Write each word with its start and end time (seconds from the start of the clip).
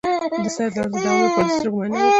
د 0.43 0.45
سر 0.55 0.69
درد 0.75 0.91
د 0.93 0.97
دوام 1.03 1.19
لپاره 1.21 1.49
د 1.49 1.51
سترګو 1.55 1.77
معاینه 1.77 1.95
وکړئ 1.95 2.07